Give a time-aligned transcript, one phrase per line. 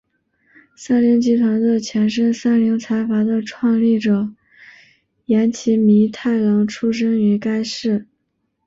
[0.75, 4.31] 三菱集团的前身三菱财阀的创立者
[5.27, 8.07] 岩崎弥太郎出身于该市。